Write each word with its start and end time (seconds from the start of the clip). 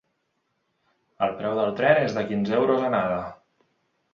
El 1.27 1.35
preu 1.41 1.53
del 1.61 1.75
tren 1.81 2.01
és 2.07 2.17
de 2.17 2.25
quinze 2.33 2.59
euros 2.61 2.89
anada. 2.89 3.21